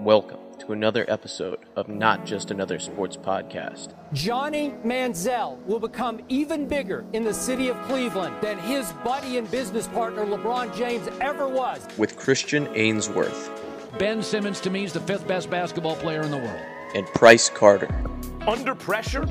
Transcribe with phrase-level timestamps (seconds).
[0.00, 3.92] Welcome to another episode of Not Just Another Sports Podcast.
[4.14, 9.50] Johnny Manziel will become even bigger in the city of Cleveland than his buddy and
[9.50, 11.86] business partner LeBron James ever was.
[11.98, 13.50] With Christian Ainsworth
[13.98, 16.62] Ben Simmons to me is the fifth best basketball player in the world.
[16.94, 17.88] and Price Carter.
[18.46, 19.26] Under pressure,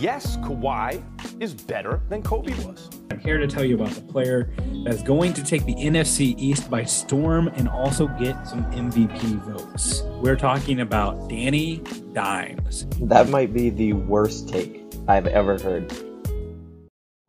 [0.00, 1.00] yes, Kawhi
[1.40, 2.90] is better than Kobe was.
[3.12, 4.50] I'm here to tell you about the player
[4.84, 10.02] that's going to take the NFC East by storm and also get some MVP votes.
[10.20, 11.76] We're talking about Danny
[12.12, 12.86] Dimes.
[13.00, 15.92] That might be the worst take I've ever heard.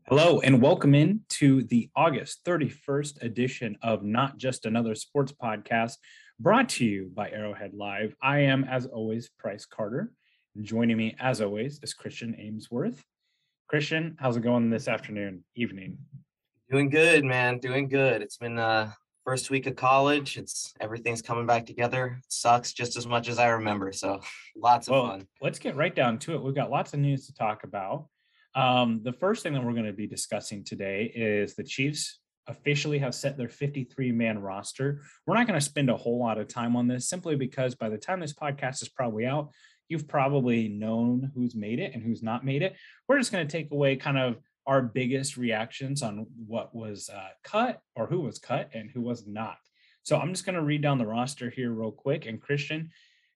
[0.08, 5.98] Hello, and welcome in to the August 31st edition of Not Just Another Sports Podcast,
[6.40, 8.16] brought to you by Arrowhead Live.
[8.22, 10.12] I am, as always, Price Carter.
[10.62, 13.00] Joining me, as always, is Christian Amesworth.
[13.68, 16.00] Christian, how's it going this afternoon, evening?
[16.74, 17.60] Doing good, man.
[17.60, 18.24] Doing good.
[18.24, 18.90] It's been uh
[19.24, 20.38] first week of college.
[20.40, 22.20] It's everything's coming back together.
[22.30, 23.92] sucks just as much as I remember.
[23.92, 24.22] So
[24.58, 25.28] lots of Well, fun.
[25.40, 26.42] let's get right down to it.
[26.42, 28.08] We've got lots of news to talk about.
[28.56, 32.98] Um, the first thing that we're going to be discussing today is the Chiefs officially
[32.98, 35.04] have set their 53 man roster.
[35.28, 37.90] We're not going to spend a whole lot of time on this simply because by
[37.90, 39.52] the time this podcast is probably out,
[39.90, 42.76] you've probably known who's made it and who's not made it.
[43.08, 47.30] We're just going to take away kind of our biggest reactions on what was uh,
[47.44, 49.58] cut or who was cut and who was not.
[50.04, 52.26] So I'm just going to read down the roster here real quick.
[52.26, 52.92] And Christian,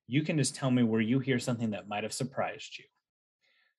[0.08, 2.86] you can just tell me where you hear something that might have surprised you.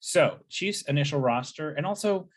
[0.00, 2.28] So, Chiefs initial roster, and also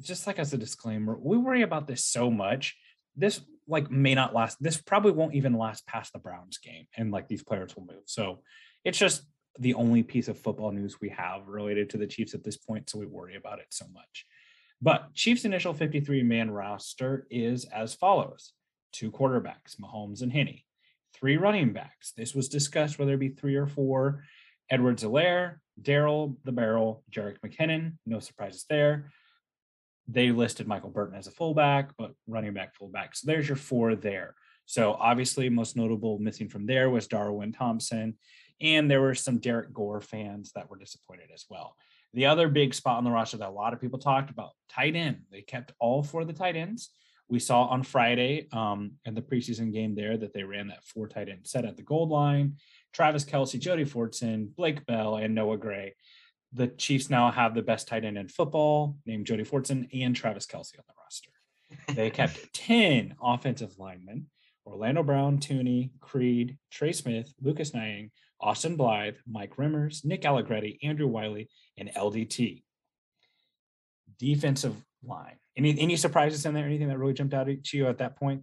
[0.00, 2.76] just like as a disclaimer, we worry about this so much.
[3.16, 4.58] This like may not last.
[4.62, 8.04] This probably won't even last past the Browns game, and like these players will move.
[8.06, 8.42] So,
[8.84, 9.24] it's just
[9.58, 12.90] the only piece of football news we have related to the Chiefs at this point.
[12.90, 14.26] So we worry about it so much.
[14.82, 18.52] But Chiefs initial 53 man roster is as follows
[18.92, 20.60] two quarterbacks, Mahomes and Henne,
[21.14, 22.12] three running backs.
[22.16, 24.24] This was discussed whether it be three or four.
[24.70, 27.94] Edwards-Helaire, Daryl the Barrel, Jerick McKinnon.
[28.06, 29.10] No surprises there.
[30.06, 33.16] They listed Michael Burton as a fullback, but running back, fullback.
[33.16, 34.34] So there's your four there.
[34.66, 38.16] So obviously, most notable missing from there was Darwin Thompson,
[38.64, 41.76] and there were some Derrick Gore fans that were disappointed as well.
[42.14, 44.96] The other big spot on the roster that a lot of people talked about, tight
[44.96, 45.22] end.
[45.30, 46.90] They kept all four of the tight ends.
[47.28, 51.08] We saw on Friday um, in the preseason game there that they ran that four
[51.08, 52.56] tight end set at the gold line.
[52.92, 55.94] Travis Kelce, Jody Fortson, Blake Bell, and Noah Gray.
[56.52, 60.46] The Chiefs now have the best tight end in football, named Jody Fortson and Travis
[60.46, 61.30] Kelce on the roster.
[61.94, 64.26] They kept 10 offensive linemen
[64.66, 68.10] Orlando Brown, Thuney, Creed, Trey Smith, Lucas Niang,
[68.40, 72.62] Austin Blythe, Mike Remmers, Nick Allegretti, Andrew Wylie, and LDT.
[74.18, 75.36] Defensive line.
[75.56, 76.64] Any any surprises in there?
[76.64, 78.42] Anything that really jumped out to you at that point?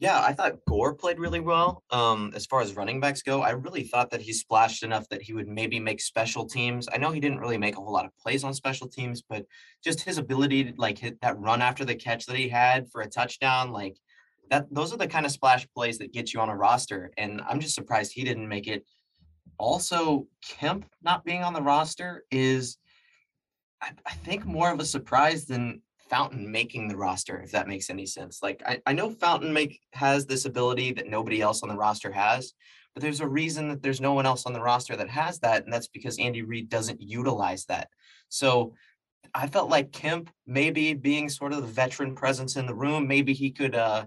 [0.00, 1.84] Yeah, I thought Gore played really well.
[1.90, 5.22] Um, as far as running backs go, I really thought that he splashed enough that
[5.22, 6.88] he would maybe make special teams.
[6.92, 9.46] I know he didn't really make a whole lot of plays on special teams, but
[9.84, 13.02] just his ability to like hit that run after the catch that he had for
[13.02, 13.96] a touchdown, like
[14.50, 17.12] that those are the kind of splash plays that get you on a roster.
[17.16, 18.84] And I'm just surprised he didn't make it.
[19.58, 22.78] Also, Kemp not being on the roster is
[23.80, 27.90] I, I think more of a surprise than Fountain making the roster, if that makes
[27.90, 28.42] any sense.
[28.42, 32.12] Like I, I know Fountain make has this ability that nobody else on the roster
[32.12, 32.52] has,
[32.94, 35.64] but there's a reason that there's no one else on the roster that has that,
[35.64, 37.88] and that's because Andy Reid doesn't utilize that.
[38.28, 38.74] So
[39.34, 43.32] I felt like Kemp maybe being sort of the veteran presence in the room, maybe
[43.32, 44.06] he could uh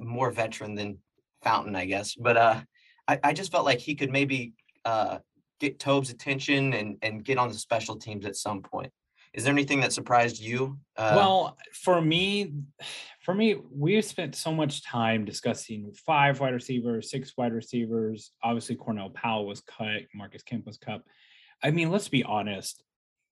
[0.00, 0.98] more veteran than
[1.42, 2.14] Fountain, I guess.
[2.14, 2.60] But uh
[3.06, 4.54] I, I just felt like he could maybe
[4.84, 5.18] uh
[5.60, 8.92] get Toub's attention and and get on the special teams at some point.
[9.34, 10.78] Is there anything that surprised you?
[10.96, 12.52] Uh, well, for me,
[13.20, 18.30] for me, we've spent so much time discussing five wide receivers, six wide receivers.
[18.42, 21.02] Obviously, Cornell Powell was cut, Marcus Kemp was cut.
[21.62, 22.82] I mean, let's be honest.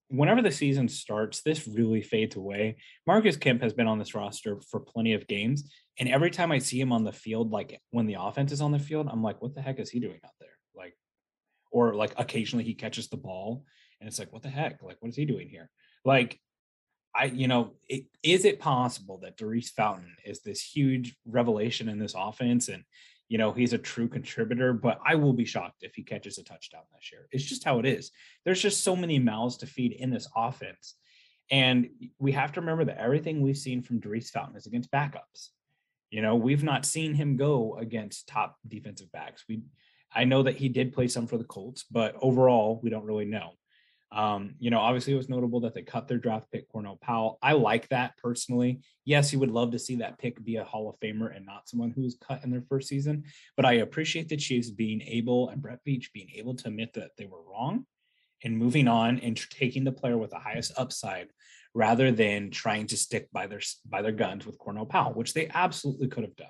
[0.09, 2.77] Whenever the season starts, this really fades away.
[3.07, 5.71] Marcus Kemp has been on this roster for plenty of games.
[5.99, 8.73] And every time I see him on the field, like when the offense is on
[8.73, 10.59] the field, I'm like, what the heck is he doing out there?
[10.75, 10.95] Like,
[11.73, 13.65] or like occasionally he catches the ball
[14.01, 14.83] and it's like, what the heck?
[14.83, 15.71] Like, what is he doing here?
[16.05, 16.39] Like,
[17.15, 21.99] I, you know, it, is it possible that Daurice Fountain is this huge revelation in
[21.99, 22.85] this offense and,
[23.29, 26.45] you know, he's a true contributor, but I will be shocked if he catches a
[26.45, 27.29] touchdown this year.
[27.31, 28.11] It's just how it is.
[28.45, 30.97] There's just so many mouths to feed in this offense.
[31.51, 35.51] And we have to remember that everything we've seen from Daurice Fountain is against backups.
[36.11, 39.45] You know, we've not seen him go against top defensive backs.
[39.49, 39.63] We,
[40.15, 43.25] I know that he did play some for the Colts, but overall, we don't really
[43.25, 43.53] know.
[44.13, 47.39] Um, you know, obviously it was notable that they cut their draft pick, Cornell Powell.
[47.43, 48.83] I like that personally.
[49.07, 51.67] Yes, you would love to see that pick be a Hall of Famer and not
[51.67, 53.25] someone who was cut in their first season.
[53.57, 57.13] But I appreciate the Chiefs being able and Brett Veach being able to admit that
[57.17, 57.87] they were wrong
[58.45, 61.29] and moving on and taking the player with the highest upside
[61.75, 65.49] rather than trying to stick by their by their guns with Cornell Powell, which they
[65.55, 66.49] absolutely could have done.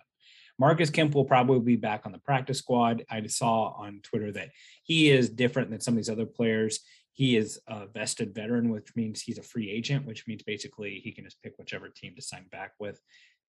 [0.59, 3.05] Marcus Kemp will probably be back on the practice squad.
[3.11, 4.51] I saw on Twitter that
[4.83, 6.81] he is different than some of these other players.
[7.13, 11.13] He is a vested veteran, which means he's a free agent, which means basically he
[11.13, 13.01] can just pick whichever team to sign back with.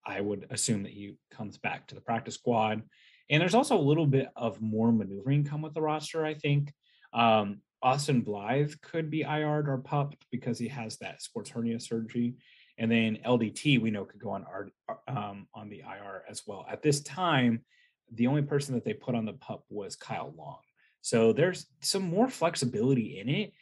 [0.05, 2.83] I would assume that he comes back to the practice squad.
[3.31, 6.73] And there's also a little bit of more maneuvering come with the roster, I think.
[7.13, 12.35] Um, Austin Blythe could be IR'd or pupped because he has that sports hernia surgery.
[12.79, 14.69] And then LDT, we know, could go on our,
[15.07, 16.67] um, on the IR as well.
[16.71, 17.65] At this time,
[18.13, 20.61] the only person that they put on the pup was Kyle Long.
[21.01, 23.53] So there's some more flexibility in it.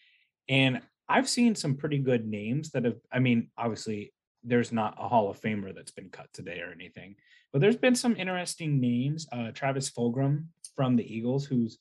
[0.49, 4.13] And I've seen some pretty good names that have, I mean, obviously,
[4.43, 7.17] there's not a Hall of Famer that's been cut today or anything,
[7.53, 9.27] but there's been some interesting names.
[9.33, 10.47] Uh, Travis Fulgham
[10.77, 11.79] from the Eagles, who's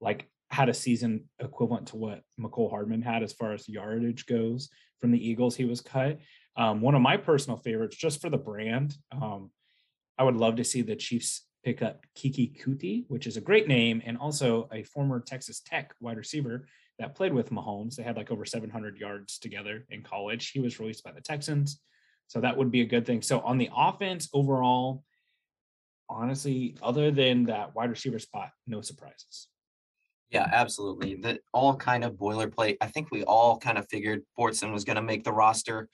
[0.00, 4.68] like had a season equivalent to what Mecole Hardman had as far as yardage goes
[5.00, 5.56] from the Eagles.
[5.56, 6.18] He was cut.
[6.56, 8.96] Um, one of my personal favorites, just for the brand.
[9.10, 9.50] Um,
[10.18, 13.68] I would love to see the Chiefs pick up Keke Coutee, which is a great
[13.68, 16.66] name, and also a former Texas Tech wide receiver
[16.98, 17.96] that played with Mahomes.
[17.96, 20.50] They had like over 700 yards together in college.
[20.50, 21.80] He was released by the Texans.
[22.26, 23.22] So that would be a good thing.
[23.22, 25.04] So on the offense overall,
[26.08, 29.48] honestly, other than that wide receiver spot, no surprises.
[30.30, 31.16] Yeah, absolutely.
[31.16, 32.78] That all kind of boilerplate.
[32.80, 35.88] I think we all kind of figured Fortson was going to make the roster.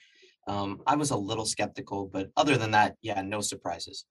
[0.49, 4.05] Um, I was a little skeptical, but other than that, yeah, no surprises.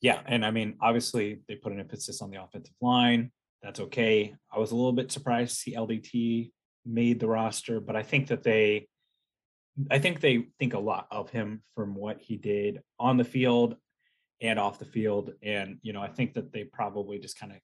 [0.00, 3.30] Yeah, and I mean, obviously they put an emphasis on the offensive line.
[3.62, 4.34] That's okay.
[4.52, 6.50] I was a little bit surprised to see LDT
[6.84, 8.88] made the roster, but I think that they
[9.90, 13.76] I think they think a lot of him from what he did on the field
[14.40, 15.32] and off the field.
[15.42, 17.58] And, you know, I think that they probably just kind of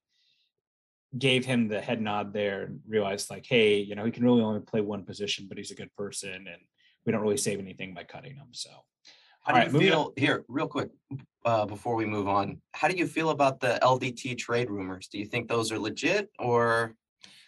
[1.19, 4.43] gave him the head nod there and realized like, hey, you know, he can really
[4.43, 6.63] only play one position, but he's a good person and
[7.05, 8.49] we don't really save anything by cutting them.
[8.53, 8.71] So
[9.43, 10.91] how do you feel here, real quick,
[11.45, 12.61] uh, before we move on?
[12.73, 15.09] How do you feel about the LDT trade rumors?
[15.09, 16.95] Do you think those are legit or?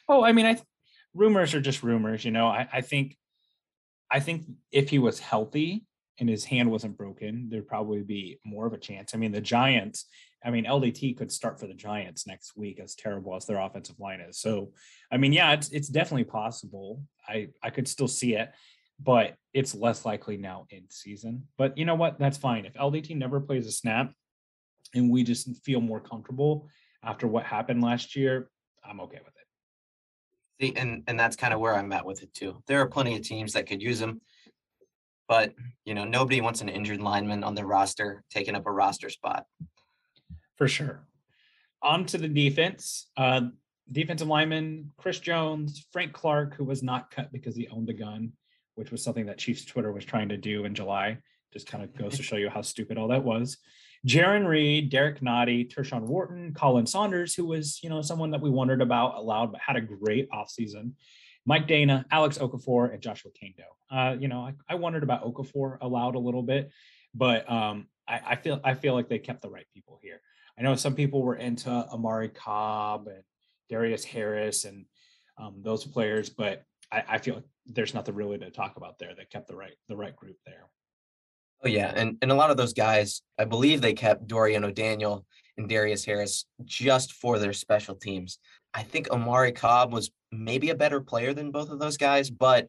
[0.08, 0.66] Oh, I mean, I th-
[1.14, 2.24] rumors are just rumors.
[2.24, 3.16] You know, I, I think,
[4.10, 5.84] I think if he was healthy
[6.18, 9.14] and his hand wasn't broken, there'd probably be more of a chance.
[9.14, 10.06] I mean, the Giants
[10.44, 13.98] I mean, LDT could start for the Giants next week, as terrible as their offensive
[14.00, 14.38] line is.
[14.38, 14.72] So,
[15.10, 17.02] I mean, yeah, it's it's definitely possible.
[17.28, 18.50] I I could still see it,
[19.02, 21.46] but it's less likely now in season.
[21.58, 22.18] But you know what?
[22.18, 22.64] That's fine.
[22.64, 24.12] If LDT never plays a snap,
[24.94, 26.68] and we just feel more comfortable
[27.02, 28.50] after what happened last year,
[28.84, 29.46] I'm okay with it.
[30.60, 32.62] See, and and that's kind of where I'm at with it too.
[32.66, 34.20] There are plenty of teams that could use him,
[35.28, 35.54] but
[35.84, 39.46] you know, nobody wants an injured lineman on their roster taking up a roster spot
[40.62, 41.04] for sure.
[41.82, 43.10] On to the defense.
[43.16, 43.42] Uh,
[43.90, 48.32] defensive lineman Chris Jones, Frank Clark, who was not cut because he owned a gun,
[48.74, 51.18] which was something that Chiefs Twitter was trying to do in July.
[51.52, 53.58] Just kind of goes to show you how stupid all that was.
[54.06, 58.50] Jarran Reed, Derrick Nnadi, Tershawn Wharton, Khalen Saunders, who was, you know, someone that we
[58.50, 60.92] wondered about aloud, but had a great offseason.
[61.44, 63.62] Mike Danna, Alex Okafor, and Joshua Kaindoh.
[63.90, 66.70] Uh, you know, I, I wondered about Okafor aloud a little bit,
[67.14, 70.20] but um, I, I feel I feel like they kept the right people here.
[70.58, 73.22] I know some people were into Omari Cobb and
[73.68, 74.86] Darius Harris and
[75.38, 79.14] um, those players, but I, I, feel like there's nothing really to talk about there.
[79.16, 80.68] They kept the right the right group there.
[81.64, 85.24] Oh yeah, and and a lot of those guys, I believe they kept Dorian O'Daniel
[85.56, 88.38] and Darius Harris just for their special teams.
[88.74, 92.68] I think Omari Cobb was maybe a better player than both of those guys, but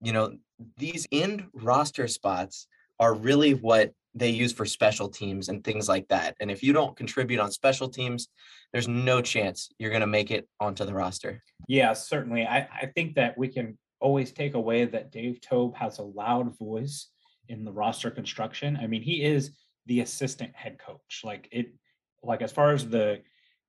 [0.00, 0.36] you know
[0.76, 2.68] these end roster spots
[3.00, 6.36] are really what they use for special teams and things like that.
[6.38, 8.28] And if you don't contribute on special teams,
[8.72, 11.42] there's no chance you're going to make it onto the roster.
[11.66, 12.46] Yeah, certainly.
[12.46, 16.56] I, I think that we can always take away that Dave Toub has a loud
[16.58, 17.08] voice
[17.48, 18.78] in the roster construction.
[18.80, 19.52] I mean, he is
[19.86, 21.22] the assistant head coach.
[21.24, 21.72] Like it,
[22.22, 23.22] like as far as the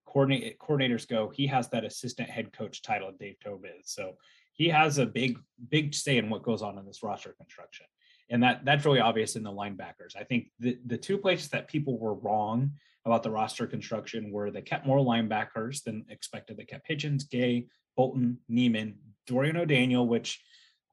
[0.05, 3.11] coordinate coordinators go, he has that assistant head coach title.
[3.17, 4.17] Dave Toub is so
[4.53, 7.87] he has a big, big say in what goes on in this roster construction
[8.29, 10.15] and that that's really obvious in the linebackers.
[10.17, 12.71] I think the the two places that people were wrong
[13.05, 16.57] about the roster construction were they kept more linebackers than expected.
[16.57, 18.95] They kept Hitchens, Gay, Bolton, Niemann,
[19.27, 20.41] Dorian O'Daniel, which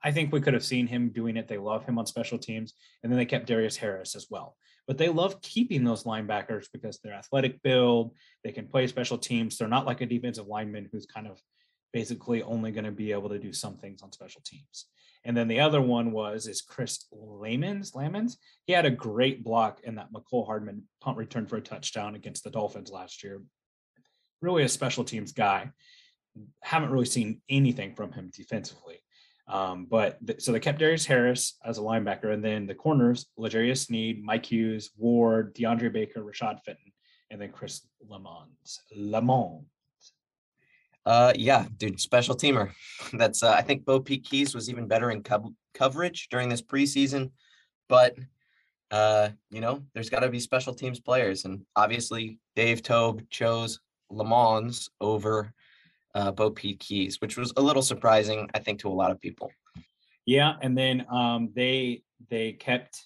[0.03, 1.49] I think we could have seen him doing it.
[1.49, 4.57] They love him on special teams, and then they kept Darius Harris as well.
[4.87, 8.15] But they love keeping those linebackers because they're athletic build.
[8.43, 9.57] They can play special teams.
[9.57, 11.41] They're not like a defensive lineman who's kind of
[11.93, 14.87] basically only going to be able to do some things on special teams.
[15.25, 17.95] And then the other one was is Chris Lammons.
[17.95, 18.39] Lamons.
[18.65, 22.43] He had a great block in that Mecole Hardman punt return for a touchdown against
[22.43, 23.43] the Dolphins last year.
[24.41, 25.71] Really a special teams guy.
[26.63, 29.03] Haven't really seen anything from him defensively.
[29.49, 33.27] Um, but th- so they kept Darius Harris as a linebacker, and then the corners:
[33.37, 36.93] L'Jarius Sneed, Mike Hughes, Ward, DeAndre Baker, Rashad Fenton,
[37.31, 38.79] and then Chris Lammons.
[38.95, 39.65] Lamont.
[41.05, 42.71] Uh, yeah, dude, special teamer.
[43.13, 47.31] That's uh, I think BoPete Keyes was even better in co- coverage during this preseason,
[47.89, 48.17] but
[48.91, 53.81] uh, you know, there's got to be special teams players, and obviously Dave Toub chose
[54.11, 55.53] Lamons over
[56.15, 59.51] uh, BoPete Keyes, which was a little surprising, I think, to a lot of people.
[60.27, 63.03] Yeah, and then um, they they kept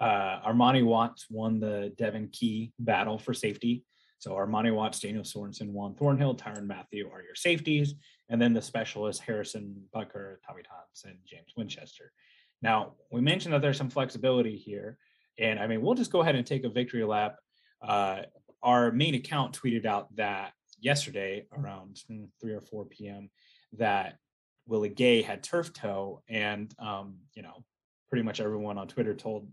[0.00, 3.84] uh, Armani Watts won the Devon Key battle for safety.
[4.18, 7.94] So Armani Watts, Daniel Sorensen, Juan Thornhill, Tyrann Mathieu are your safeties,
[8.28, 12.12] and then the specialists Harrison Butker, Tommy Thompson, James Winchester.
[12.62, 14.98] Now we mentioned that there's some flexibility here,
[15.38, 17.36] and I mean we'll just go ahead and take a victory lap.
[17.82, 18.22] Uh,
[18.62, 20.52] our main account tweeted out that
[20.86, 23.28] yesterday around hmm, 3 or 4 p.m.
[23.72, 24.18] that
[24.66, 27.64] Willie Gay had turf toe, and um, you know,
[28.08, 29.48] pretty much everyone on Twitter told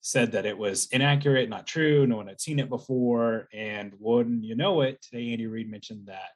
[0.00, 2.06] said that it was inaccurate, not true.
[2.06, 5.00] No one had seen it before, and wouldn't you know it?
[5.02, 6.30] Today, Andy Reid mentioned that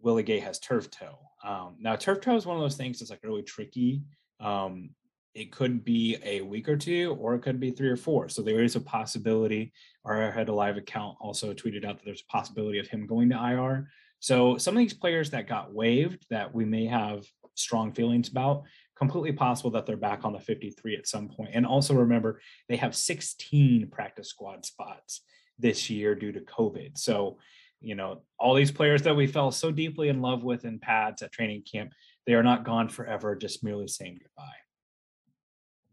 [0.00, 1.18] Willie Gay has turf toe.
[1.44, 4.02] Um, now, turf toe is one of those things that's like really tricky.
[4.40, 4.90] Um,
[5.34, 8.28] it could be a week or two, or it could be three or four.
[8.28, 9.72] So there is a possibility.
[10.06, 13.88] Arrowhead Live account also tweeted out that there's a possibility of him going to IR.
[14.20, 17.24] So some of these players that got waived that we may have
[17.54, 18.64] strong feelings about,
[18.96, 21.50] completely possible that they're back on the 53 at some point.
[21.54, 25.22] And also remember, they have 16 practice squad spots
[25.58, 26.98] this year due to COVID.
[26.98, 27.38] So,
[27.80, 31.22] you know, all these players that we fell so deeply in love with in pads
[31.22, 31.92] at training camp,
[32.26, 34.52] they are not gone forever, just merely saying goodbye.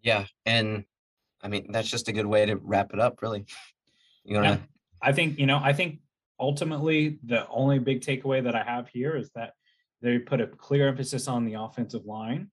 [0.01, 0.85] Yeah, and
[1.41, 3.45] I mean that's just a good way to wrap it up, really.
[4.23, 4.57] You know, Yeah.
[5.01, 5.99] I think, you know, I think
[6.39, 9.53] ultimately the only big takeaway that I have here is that
[10.01, 12.49] they put a clear emphasis on the offensive line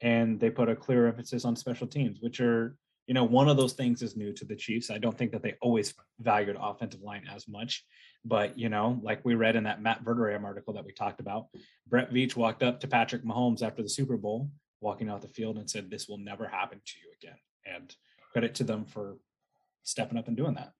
[0.00, 3.56] and they put a clear emphasis on special teams, which are, you know, one of
[3.56, 4.90] those things is new to the Chiefs.
[4.90, 7.84] I don't think that they always valued offensive line as much.
[8.24, 11.46] But, you know, like we read in that Matt Verderame article that we talked about,
[11.88, 14.50] Brett Veach walked up to Patrick Mahomes after the Super Bowl,
[14.82, 17.38] walking out the field and said, This will never happen to you again.
[17.64, 17.94] And
[18.32, 19.16] credit to them for
[19.82, 20.72] stepping up and doing that.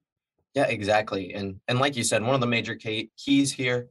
[0.55, 1.33] Yeah, exactly.
[1.33, 3.89] And and like you said, one of the major keys here,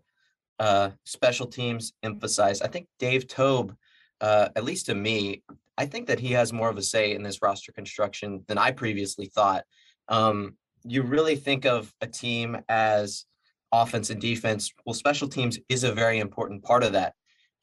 [0.59, 2.61] uh, special teams emphasized.
[2.63, 3.75] I think Dave Toub,
[4.19, 5.43] uh, at least to me,
[5.77, 8.71] I think that he has more of a say in this roster construction than I
[8.71, 9.63] previously thought.
[10.07, 13.25] Um, you really think of a team as
[13.71, 14.71] offense and defense.
[14.85, 17.13] Well, special teams is a very important part of that.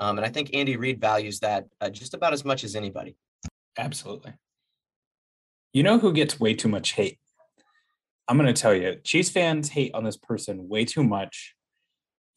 [0.00, 3.16] Um, and I think Andy Reid values that uh, just about as much as anybody.
[3.76, 4.34] Absolutely.
[5.72, 7.18] You know who gets way too much hate?
[8.26, 11.54] I'm going to tell you, Chiefs fans hate on this person way too much.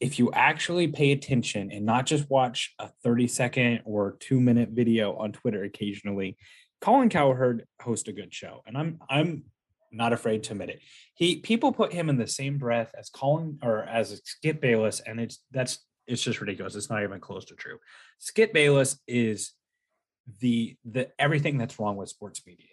[0.00, 4.70] If you actually pay attention and not just watch a 30 second or two minute
[4.70, 6.36] video on Twitter occasionally,
[6.80, 9.44] Colin Cowherd hosts a good show, and I'm I'm
[9.92, 10.80] not afraid to admit it.
[11.14, 15.20] He people put him in the same breath as Colin or as Skip Bayless, and
[15.20, 16.74] it's that's it's just ridiculous.
[16.74, 17.78] It's not even close to true.
[18.18, 19.52] Skip Bayless is
[20.40, 22.66] the the everything that's wrong with sports media.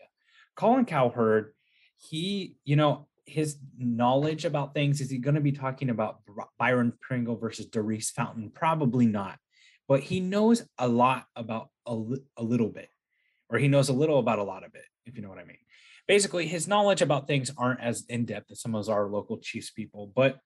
[0.56, 1.54] Colin Cowherd,
[1.98, 6.20] he, you know, his knowledge about things is he going to be talking about
[6.58, 8.52] Byron Pringle versus Daurice Fountain?
[8.54, 9.38] Probably not.
[9.88, 12.00] But he knows a lot about a,
[12.38, 12.90] a little bit,
[13.50, 15.46] or he knows a little about a lot of it, if you know what I
[15.46, 15.58] mean.
[16.08, 19.72] Basically, his knowledge about things aren't as in depth as some of our local Chiefs
[19.72, 20.40] people, but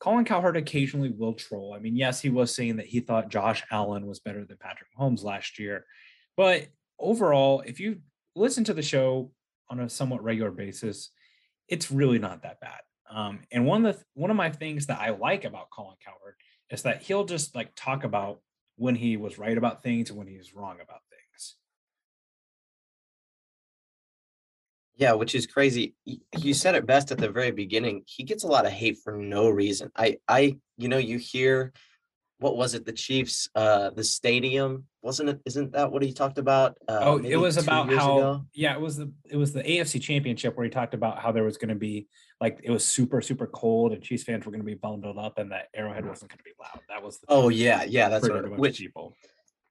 [0.00, 1.74] Colin Cowherd occasionally will troll.
[1.74, 4.88] I mean, yes, he was saying that he thought Josh Allen was better than Patrick
[4.98, 5.84] Mahomes last year,
[6.36, 6.66] but
[6.98, 8.00] overall, if you
[8.34, 9.30] listen to the show
[9.68, 11.10] on a somewhat regular basis,
[11.68, 12.80] it's really not that bad.
[13.10, 16.34] Um, and one of the one of my things that I like about Colin Cowherd
[16.70, 18.40] is that he'll just like talk about
[18.76, 21.00] when he was right about things and when he was wrong about
[25.00, 25.94] Yeah, which is crazy.
[26.04, 28.02] You said it best at the very beginning.
[28.04, 29.90] He gets a lot of hate for no reason.
[29.96, 31.72] I, I, you know, you hear,
[32.38, 32.84] what was it?
[32.84, 35.40] The Chiefs, uh, the stadium, wasn't it?
[35.46, 36.76] Isn't that what he talked about?
[36.86, 38.46] Uh, oh, it was about how ago?
[38.52, 41.44] yeah, it was the it was the AFC Championship where he talked about how there
[41.44, 42.06] was going to be
[42.38, 45.38] like it was super super cold and Chiefs fans were going to be bundled up
[45.38, 46.80] and that Arrowhead wasn't going to be loud.
[46.90, 48.58] That was the Oh yeah, yeah, that's what.
[48.58, 49.16] Which people.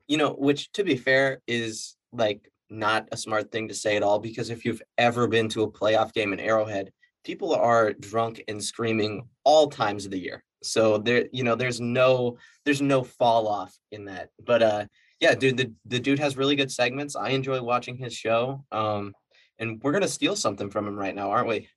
[0.08, 4.04] you know, which to be fair is like not a smart thing to say at
[4.04, 6.92] all because if you've ever been to a playoff game in Arrowhead,
[7.24, 10.44] people are drunk and screaming all times of the year.
[10.62, 14.30] So there, you know, there's no there's no fall off in that.
[14.44, 14.86] But uh
[15.20, 17.16] yeah, dude, the, the dude has really good segments.
[17.16, 18.64] I enjoy watching his show.
[18.72, 19.14] Um,
[19.58, 21.68] and we're gonna steal something from him right now, aren't we?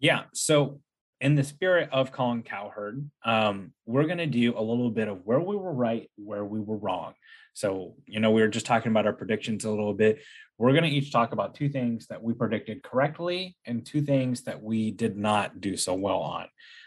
[0.00, 0.24] Yeah.
[0.32, 0.80] So
[1.20, 5.40] in the spirit of Colin Cowherd, um, we're gonna do a little bit of where
[5.40, 7.14] we were right, where we were wrong.
[7.54, 10.20] So, you know, we were just talking about our predictions a little bit.
[10.58, 14.42] We're going to each talk about two things that we predicted correctly and two things
[14.42, 16.46] that we did not do so well on.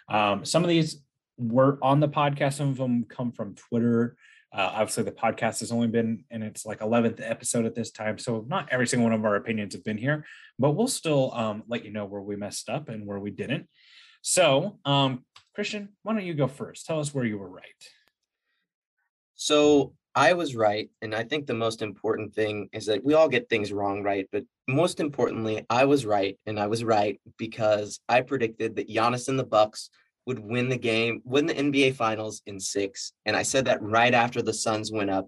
[0.09, 1.01] Um, some of these
[1.37, 4.15] were on the podcast, some of them come from Twitter.
[4.55, 8.19] Uh, obviously, the podcast has only been in its like 11th episode at this time.
[8.19, 10.25] So, not every single one of our opinions have been here,
[10.59, 13.67] but we'll still um, let you know where we messed up and where we didn't.
[14.23, 16.85] So, um, Christian, why don't you go first?
[16.85, 17.65] Tell us where you were right.
[19.35, 20.89] So, I was right.
[21.01, 24.27] And I think the most important thing is that we all get things wrong, right?
[24.31, 26.37] But most importantly, I was right.
[26.45, 29.89] And I was right because I predicted that Giannis and the Bucks
[30.25, 33.11] would win the game, win the NBA finals in six.
[33.25, 35.27] And I said that right after the Suns went up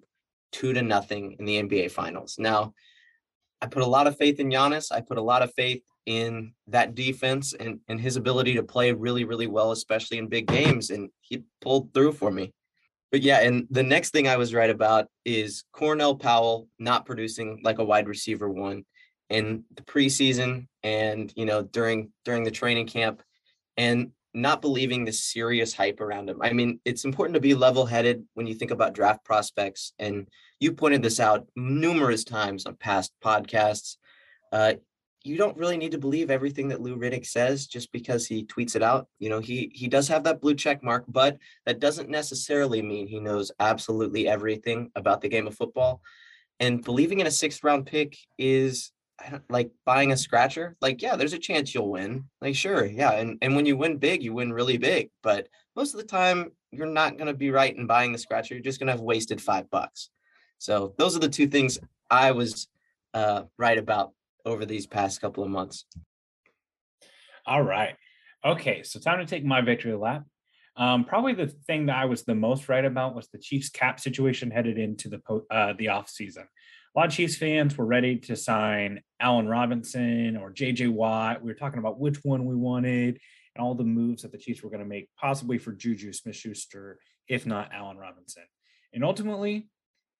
[0.51, 2.35] two to nothing in the NBA finals.
[2.37, 2.73] Now,
[3.61, 4.91] I put a lot of faith in Giannis.
[4.91, 8.91] I put a lot of faith in that defense and, and his ability to play
[8.91, 10.89] really, really well, especially in big games.
[10.89, 12.53] And he pulled through for me
[13.15, 17.61] but yeah, and the next thing I was right about is Cornell Powell not producing
[17.63, 18.83] like a wide receiver one
[19.29, 23.23] in the preseason and you know during during the training camp
[23.77, 26.41] and not believing the serious hype around him.
[26.41, 30.27] I mean, it's important to be level-headed when you think about draft prospects and
[30.59, 33.95] you pointed this out numerous times on past podcasts.
[34.51, 34.73] Uh,
[35.25, 38.75] you don't really need to believe everything that Lou Riddick says just because he tweets
[38.75, 39.07] it out.
[39.19, 43.07] You know, he he does have that blue check mark, but that doesn't necessarily mean
[43.07, 46.01] he knows absolutely everything about the game of football.
[46.59, 48.91] And believing in a sixth round pick is
[49.49, 50.75] like buying a scratcher.
[50.81, 52.25] Like, yeah, there's a chance you'll win.
[52.41, 55.09] Like, sure, yeah, and and when you win big, you win really big.
[55.23, 58.53] But most of the time, you're not going to be right in buying the scratcher.
[58.53, 60.09] You're just going to have wasted five bucks.
[60.59, 61.79] So those are the two things
[62.09, 62.67] I was
[63.13, 64.11] uh, right about
[64.45, 65.85] over these past couple of months.
[67.45, 67.95] All right.
[68.43, 70.23] Okay, so time to take my victory lap.
[70.77, 73.99] Um, probably the thing that I was the most right about was the Chiefs cap
[73.99, 76.43] situation headed into the uh, the off season.
[76.95, 81.41] A lot of Chiefs fans were ready to sign Allen Robinson or JJ Watt.
[81.41, 83.19] We were talking about which one we wanted
[83.55, 86.35] and all the moves that the Chiefs were going to make, possibly for Juju Smith
[86.35, 88.43] Schuster, if not Allen Robinson.
[88.93, 89.69] And ultimately,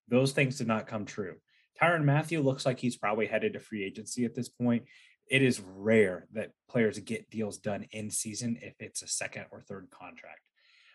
[0.08, 1.36] those things did not come true.
[1.80, 4.84] Tyrann Mathieu looks like he's probably headed to free agency at this point.
[5.28, 9.60] It is rare that players get deals done in season if it's a second or
[9.60, 10.40] third contract.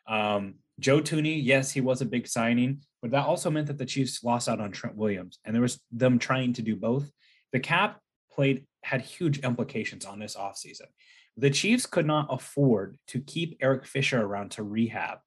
[0.07, 3.85] Um, Joe Thuney, yes, he was a big signing, but that also meant that the
[3.85, 7.11] Chiefs lost out on Trent Williams, and there was them trying to do both.
[7.51, 7.99] The cap
[8.31, 10.87] played had huge implications on this offseason.
[11.37, 15.19] The Chiefs could not afford to keep Eric Fisher around to rehab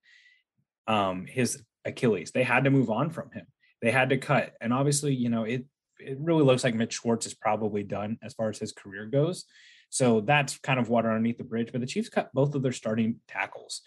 [0.87, 2.33] um, his Achilles.
[2.33, 3.47] They had to move on from him
[3.85, 4.55] they had to cut.
[4.61, 5.67] And obviously, you know, it
[5.99, 9.45] it really looks like Mitch Schwartz is probably done as far as his career goes.
[9.91, 11.71] So that's kind of water underneath the bridge.
[11.71, 13.83] But the Chiefs cut both of their starting tackles.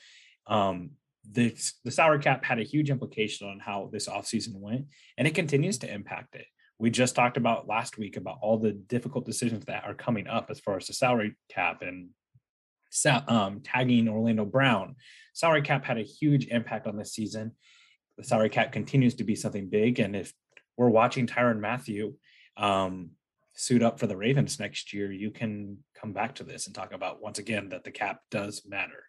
[0.46, 0.92] Um,
[1.30, 4.86] the, the salary cap had a huge implication on how this offseason went,
[5.18, 6.46] and it continues to impact it.
[6.80, 10.50] We just talked about last week about all the difficult decisions that are coming up
[10.50, 12.10] as far as the salary cap and
[13.28, 14.96] um, tagging Orlando Brown.
[15.34, 17.52] Salary cap had a huge impact on this season
[18.18, 20.00] the salary cap continues to be something big.
[20.00, 20.34] And if
[20.76, 22.14] we're watching Tyrann Mathieu
[22.58, 23.12] um,
[23.54, 26.94] suit up for the Ravens next year, you can come back to this and talk
[26.94, 29.04] about once again that the cap does matter.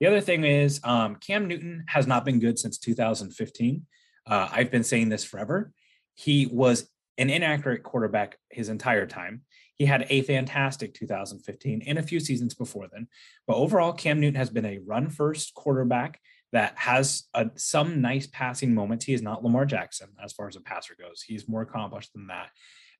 [0.00, 3.86] The other thing is um, Cam Newton has not been good since 2015.
[4.26, 5.72] Uh, I've been saying this forever.
[6.14, 9.42] He was an inaccurate quarterback his entire time.
[9.76, 13.08] He had a fantastic 2015 and a few seasons before then.
[13.46, 16.20] But overall, Cam Newton has been a run first quarterback
[16.54, 19.04] that has a, some nice passing moments.
[19.04, 21.20] He is not Lamar Jackson as far as a passer goes.
[21.20, 22.50] He's more accomplished than that.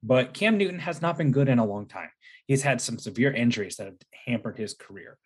[0.03, 2.11] But Cam Newton has not been good in a long time.
[2.49, 5.19] He's had some severe injuries that have hampered his career.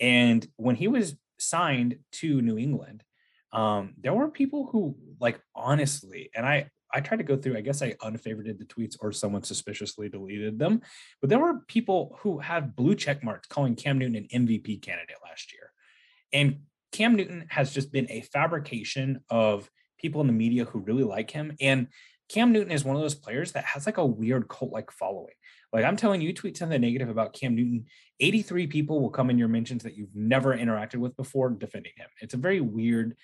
[0.00, 3.04] And when he was signed to New England,
[3.52, 7.60] um, there were people who, like, honestly, and I, I tried to go through, I
[7.60, 10.80] guess I unfavorited the tweets or someone suspiciously deleted them,
[11.20, 15.18] but there were people who had blue check marks calling Cam Newton an MVP candidate
[15.22, 15.70] last year.
[16.32, 16.60] And
[16.94, 21.28] Cam Newton has just been a fabrication of people in the media who really like
[21.28, 21.56] him.
[21.60, 21.88] And
[22.28, 25.34] Cam Newton is one of those players that has like a weird cult like following.
[25.72, 27.86] Like I'm telling you, tweet something negative about Cam Newton,
[28.20, 32.06] 83 people will come in your mentions that you've never interacted with before defending him.
[32.20, 33.16] It's a very weird,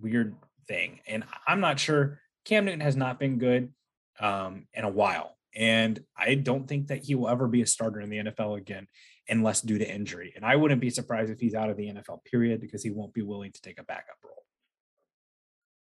[0.00, 0.34] weird
[0.66, 1.00] thing.
[1.06, 3.70] And I'm not sure Cam Newton has not been good
[4.18, 5.36] um, in a while.
[5.54, 8.86] And I don't think that he will ever be a starter in the NFL again.
[9.30, 10.32] Unless due to injury.
[10.36, 13.14] And I wouldn't be surprised if he's out of the NFL period because he won't
[13.14, 14.44] be willing to take a backup role.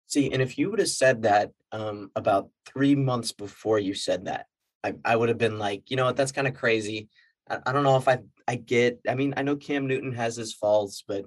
[0.07, 4.27] See, and if you would have said that um, about three months before you said
[4.27, 4.47] that,
[4.83, 7.09] I, I would have been like, you know what, that's kind of crazy.
[7.49, 9.01] I, I don't know if I I get.
[9.09, 11.25] I mean, I know Cam Newton has his faults, but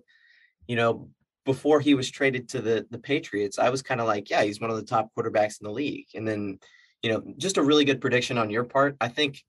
[0.67, 1.10] you know,
[1.45, 4.62] before he was traded to the the Patriots, I was kind of like, yeah, he's
[4.62, 6.08] one of the top quarterbacks in the league.
[6.13, 6.60] And then,
[7.01, 8.95] you know, just a really good prediction on your part.
[9.01, 9.43] I think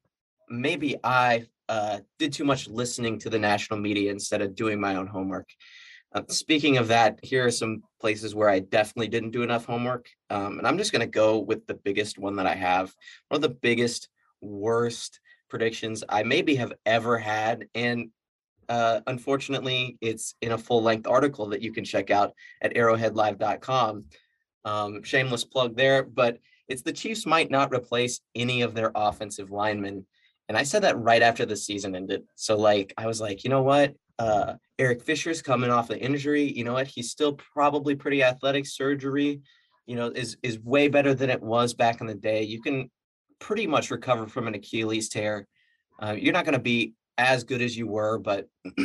[0.48, 4.96] maybe I uh, did too much listening to the national media instead of doing my
[4.96, 5.48] own homework.
[6.12, 10.08] Uh, speaking of that, here are some places where I definitely didn't do enough homework.
[10.30, 12.94] Um, and I'm just going to go with the biggest one that I have.
[13.28, 14.08] One of the biggest,
[14.40, 17.66] worst predictions I maybe have ever had.
[17.74, 18.10] And
[18.68, 24.04] uh, unfortunately, it's in a full length article that you can check out at arrowheadlive.com.
[24.64, 29.50] Um, shameless plug there, but it's the Chiefs might not replace any of their offensive
[29.50, 30.06] linemen.
[30.48, 32.24] And I said that right after the season ended.
[32.34, 33.94] So, like, I was like, you know what?
[34.18, 36.44] Uh, Eric Fisher's coming off the injury.
[36.44, 36.86] You know what?
[36.86, 38.66] He's still probably pretty athletic.
[38.66, 39.42] Surgery,
[39.86, 42.42] you know, is is way better than it was back in the day.
[42.42, 42.90] You can
[43.38, 45.46] pretty much recover from an Achilles tear.
[46.00, 48.48] Uh, you're not going to be as good as you were, but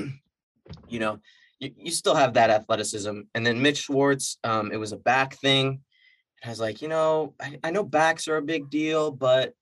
[0.87, 1.19] you know,
[1.59, 3.21] you, you still have that athleticism.
[3.33, 5.67] And then Mitch Schwartz, um, it was a back thing.
[5.67, 9.53] And I was like, you know, I, I know backs are a big deal, but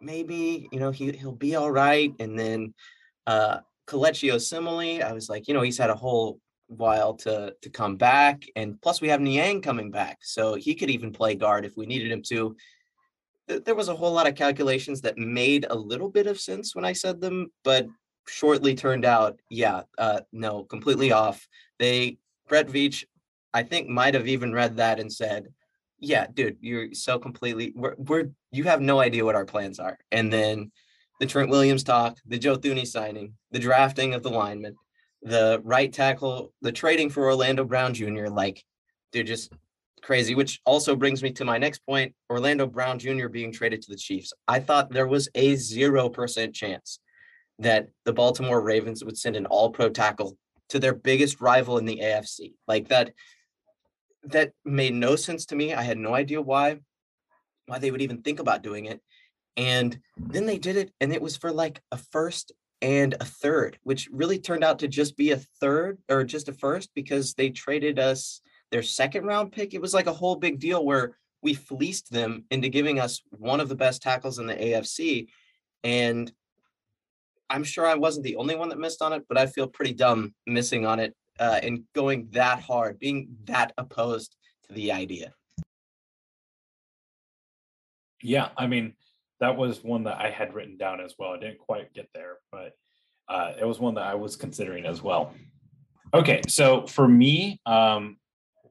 [0.00, 2.12] maybe you know he he'll be all right.
[2.18, 2.74] And then
[3.26, 7.70] uh, Kelechi Osemele, I was like, you know, he's had a whole while to to
[7.70, 11.64] come back, and plus we have Niang coming back, so he could even play guard
[11.64, 12.56] if we needed him to.
[13.46, 16.84] There was a whole lot of calculations that made a little bit of sense when
[16.84, 17.86] I said them, but
[18.26, 21.48] shortly turned out, yeah, uh, no, completely off.
[21.78, 23.04] They Brett Veach,
[23.54, 25.48] I think, might have even read that and said,
[25.98, 29.98] "Yeah, dude, you're so completely we're, we're you have no idea what our plans are."
[30.10, 30.72] And then
[31.20, 34.76] the Trent Williams talk, the Joe Thuney signing, the drafting of the lineman,
[35.22, 38.28] the right tackle, the trading for Orlando Brown Jr.
[38.28, 38.64] Like,
[39.12, 39.52] they're just
[40.02, 40.34] crazy.
[40.34, 43.28] Which also brings me to my next point: Orlando Brown Jr.
[43.28, 44.32] being traded to the Chiefs.
[44.46, 47.00] I thought there was a zero percent chance
[47.58, 52.00] that the Baltimore Ravens would send an All-Pro tackle to their biggest rival in the
[52.00, 52.54] AFC.
[52.66, 53.12] Like that.
[54.24, 55.72] That made no sense to me.
[55.72, 56.80] I had no idea why
[57.68, 59.00] why they would even think about doing it.
[59.56, 63.78] And then they did it, and it was for like a first and a third,
[63.82, 67.50] which really turned out to just be a third or just a first because they
[67.50, 69.74] traded us their second round pick.
[69.74, 73.60] It was like a whole big deal where we fleeced them into giving us one
[73.60, 75.28] of the best tackles in the AFC.
[75.84, 76.30] And
[77.50, 79.94] I'm sure I wasn't the only one that missed on it, but I feel pretty
[79.94, 85.32] dumb missing on it uh, and going that hard, being that opposed to the idea.
[88.22, 88.94] Yeah, I mean,
[89.40, 91.32] that was one that I had written down as well.
[91.32, 92.72] I didn't quite get there, but
[93.28, 95.34] uh, it was one that I was considering as well.
[96.14, 98.16] Okay, so for me, um,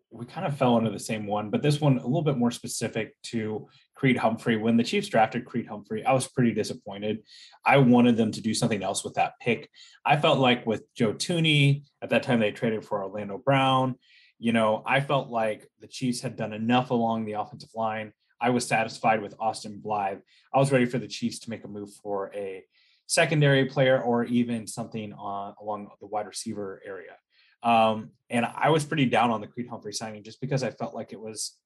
[0.10, 2.52] we kind of fell under the same one, but this one a little bit more
[2.52, 4.58] specific to Creed Humphrey.
[4.58, 7.20] When the Chiefs drafted Creed Humphrey, I was pretty disappointed.
[7.66, 9.70] I wanted them to do something else with that pick.
[10.06, 13.96] I felt like with Joe Thuney, at that time they traded for Orlando Brown.
[14.40, 18.50] You know, I felt like the Chiefs had done enough along the offensive line I
[18.52, 20.20] was satisfied with Austin Blythe.
[20.54, 22.64] I was ready for the Chiefs to make a move for a
[23.08, 27.16] secondary player or even something on along the wide receiver area.
[27.64, 30.94] Um, and I was pretty down on the Creed Humphrey signing just because I felt
[30.94, 31.58] like it was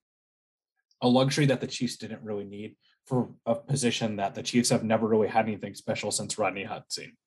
[1.02, 4.84] a luxury that the Chiefs didn't really need for a position that the Chiefs have
[4.84, 7.18] never really had anything special since Rodney Hudson.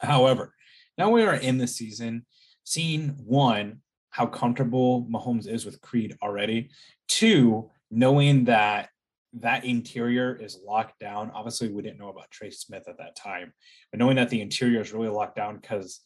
[0.00, 0.54] However,
[0.98, 2.26] now we are in the season,
[2.64, 6.70] seeing one, how comfortable Mahomes is with Creed already,
[7.06, 8.90] two, knowing that
[9.34, 11.30] that interior is locked down.
[11.34, 13.52] Obviously, we didn't know about Trey Smith at that time,
[13.90, 16.00] but knowing that the interior is really locked down because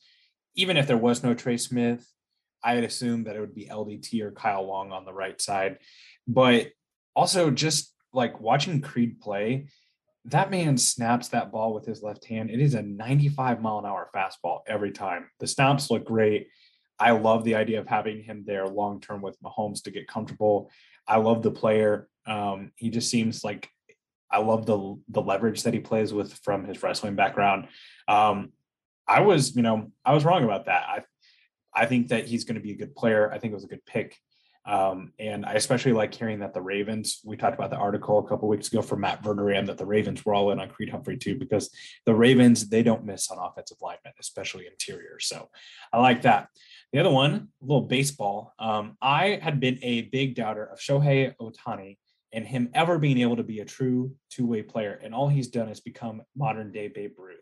[0.55, 2.07] even if there was no Trey Smith,
[2.65, 5.79] I had assumed that it would be LDT or Kyle Long on the right side.
[6.27, 6.69] But
[7.15, 9.67] also, just like watching Creed play,
[10.27, 12.51] that man snaps that ball with his left hand.
[12.51, 15.29] It is a 95 mile an hour fastball every time.
[15.41, 16.49] The stomps look great.
[17.03, 20.71] I love the idea of having him there long term with Mahomes to get comfortable.
[21.07, 22.09] I love the player.
[22.27, 23.69] Um, he just seems like
[24.31, 27.67] I love the the leverage that he plays with from his wrestling background.
[28.07, 28.53] Um,
[29.09, 30.85] I was, you know, I was wrong about that.
[30.95, 30.99] I
[31.83, 33.33] I think that he's going to be a good player.
[33.33, 34.17] I think it was a good pick.
[34.65, 38.29] Um, and I especially like hearing that the Ravens, we talked about the article a
[38.29, 41.17] couple weeks ago from Matt Verderame that the Ravens were all in on Creed Humphrey
[41.17, 41.71] too, because
[42.07, 45.19] the Ravens, they don't miss on offensive linemen, especially interior.
[45.19, 45.51] So
[45.93, 46.47] I like that.
[46.93, 48.53] The other one, a little baseball.
[48.59, 51.97] Um, I had been a big doubter of Shohei Ohtani
[52.33, 55.01] and him ever being able to be a true two way player.
[55.03, 57.39] And all he's done is become modern day Babe Ruth.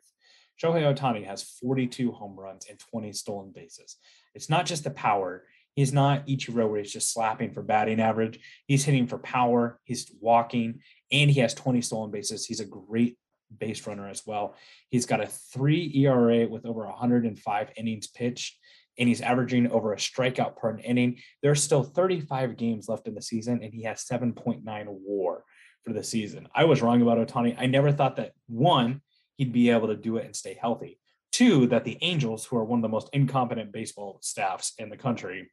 [0.63, 3.97] Shohei Ohtani has 42 home runs and 20 stolen bases.
[4.35, 5.45] It's not just the power.
[5.75, 8.39] He's not Ichiro where he's just slapping for batting average.
[8.67, 9.81] He's hitting for power.
[9.85, 12.45] He's walking, and he has 20 stolen bases.
[12.45, 13.17] He's a great
[13.57, 14.57] base runner as well.
[14.91, 18.59] He's got a three ERA with over 105 innings pitched,
[18.99, 21.19] and he's averaging over a strikeout per inning.
[21.43, 25.45] There's still 35 games left in the season, and he has 7.9 WAR
[25.85, 26.49] for the season.
[26.55, 27.57] I was wrong about Ohtani.
[27.59, 29.01] I never thought that one
[29.37, 30.99] he'd be able to do it and stay healthy.
[31.33, 34.97] Two, that the Angels, who are one of the most incompetent baseball staffs in the
[34.97, 35.51] country,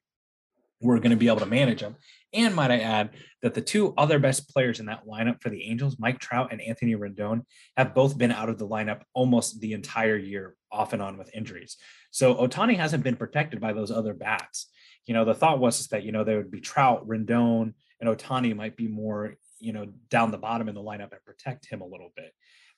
[0.81, 1.95] were going to be able to manage him.
[2.33, 5.63] And might I add that the two other best players in that lineup for the
[5.63, 7.43] Angels, Mike Trout and Anthony Rendon,
[7.77, 11.33] have both been out of the lineup almost the entire year, off and on with
[11.35, 11.77] injuries.
[12.11, 14.69] So Ohtani hasn't been protected by those other bats.
[15.05, 18.55] You know, the thought was that, you know, there would be Trout, Rendon, and Ohtani
[18.55, 21.87] might be more, you know, down the bottom in the lineup and protect him a
[21.87, 22.33] little bit.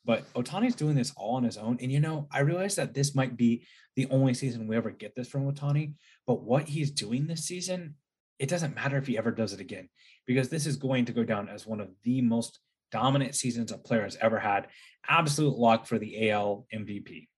[0.06, 1.78] But Ohtani's doing this all on his own.
[1.82, 5.16] And, you know, I realize that this might be the only season we ever get
[5.16, 5.94] this from Ohtani,
[6.26, 7.96] But what he's doing this season,
[8.38, 9.90] it doesn't matter if he ever does it again,
[10.26, 12.60] because this is going to go down as one of the most
[12.92, 14.68] dominant seasons a player has ever had.
[15.08, 17.29] Absolute lock for the AL MVP.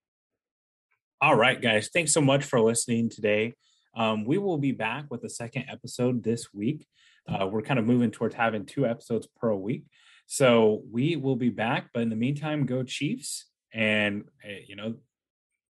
[1.23, 1.91] All right, guys.
[1.93, 3.53] Thanks so much for listening today.
[3.95, 6.87] Um, we will be back with the second episode this week.
[7.29, 9.83] Uh, we're kind of moving towards having two episodes per week.
[10.25, 11.89] So we will be back.
[11.93, 13.45] But in the meantime, go Chiefs.
[13.71, 14.95] And, uh, you know,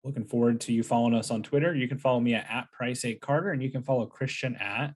[0.05, 1.75] looking forward to you following us on Twitter.
[1.75, 4.95] You can follow me at, at Price 8 Carter and you can follow Christian at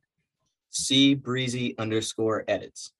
[0.70, 2.92] C breezy underscore edits.